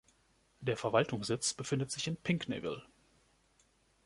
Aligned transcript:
Der 0.61 0.77
Verwaltungssitz 0.77 1.53
befindet 1.53 1.91
sich 1.91 2.07
in 2.07 2.17
Pinckneyville. 2.17 2.81